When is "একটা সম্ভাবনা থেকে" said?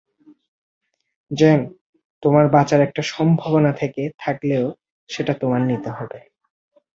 2.81-4.01